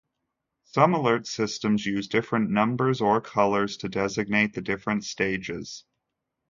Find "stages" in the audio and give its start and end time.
5.03-5.85